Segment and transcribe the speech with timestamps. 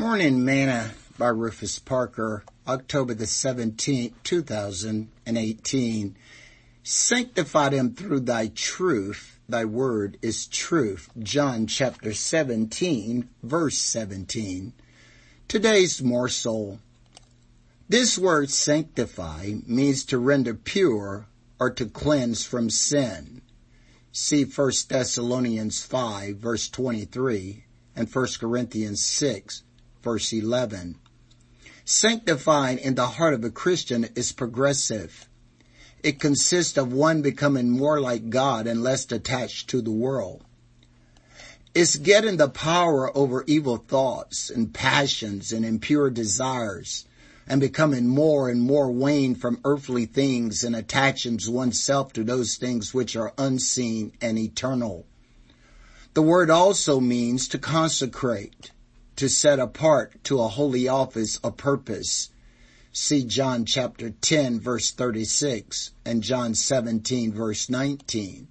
[0.00, 6.16] Morning Manna by Rufus Parker, October the 17th, 2018.
[6.82, 9.38] Sanctify them through thy truth.
[9.46, 11.10] Thy word is truth.
[11.18, 14.72] John chapter 17, verse 17.
[15.46, 16.78] Today's morsel.
[17.86, 21.26] This word sanctify means to render pure
[21.58, 23.42] or to cleanse from sin.
[24.12, 27.64] See 1 Thessalonians 5 verse 23
[27.94, 29.64] and 1 Corinthians 6
[30.02, 30.96] verse 11.
[31.84, 35.28] Sanctifying in the heart of a Christian is progressive.
[36.02, 40.44] It consists of one becoming more like God and less attached to the world.
[41.74, 47.04] It's getting the power over evil thoughts and passions and impure desires
[47.46, 52.94] and becoming more and more weaned from earthly things and attaching oneself to those things
[52.94, 55.06] which are unseen and eternal.
[56.14, 58.70] The word also means to consecrate
[59.16, 62.30] to set apart to a holy office a purpose.
[62.92, 68.48] See John chapter 10 verse 36 and John 17 verse 19.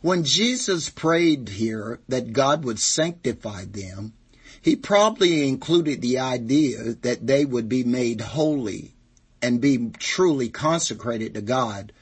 [0.00, 4.12] When Jesus prayed here that God would sanctify them,
[4.60, 8.94] he probably included the idea that they would be made holy
[9.42, 11.92] and be truly consecrated to God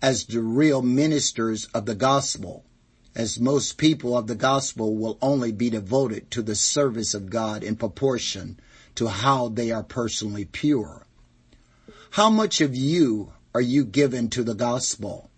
[0.00, 2.64] as the real ministers of the gospel
[3.14, 7.62] as most people of the gospel will only be devoted to the service of God
[7.62, 8.58] in proportion
[8.96, 11.06] to how they are personally pure.
[12.10, 15.30] How much of you are you given to the gospel?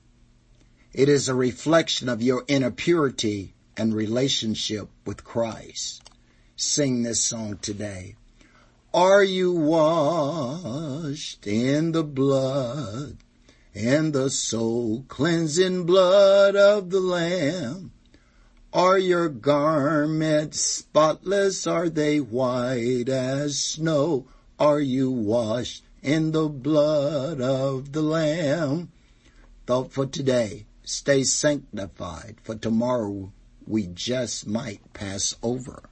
[0.92, 6.02] It is a reflection of your inner purity and relationship with Christ.
[6.56, 8.16] Sing this song today.
[8.94, 13.18] Are you washed in the blood
[13.76, 17.92] and the soul cleansing blood of the Lamb.
[18.72, 21.66] Are your garments spotless?
[21.66, 24.26] Are they white as snow?
[24.58, 28.90] Are you washed in the blood of the Lamb?
[29.66, 33.30] Thought for today, stay sanctified, for tomorrow
[33.66, 35.82] we just might pass over.